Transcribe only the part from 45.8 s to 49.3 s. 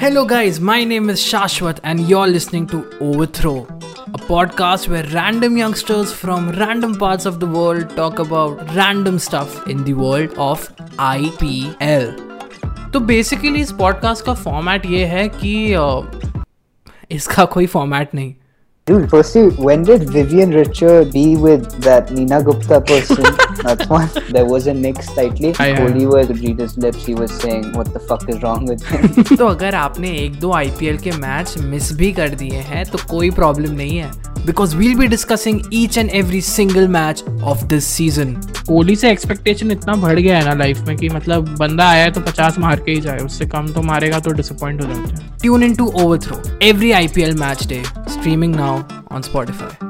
over throw every IPL match day streaming now on